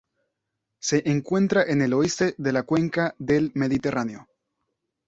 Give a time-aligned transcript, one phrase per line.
[0.79, 4.27] Se encuentra en el oeste de la Cuenca del Mediterráneo.